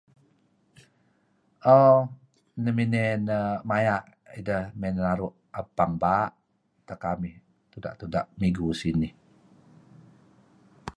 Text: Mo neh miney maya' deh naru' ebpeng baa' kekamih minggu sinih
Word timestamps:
Mo 1.63 1.75
neh 2.63 2.73
miney 2.77 3.07
maya' 3.69 4.05
deh 4.47 4.65
naru' 5.05 5.35
ebpeng 5.59 5.93
baa' 6.03 6.33
kekamih 6.87 7.35
minggu 8.41 8.65
sinih 8.79 9.13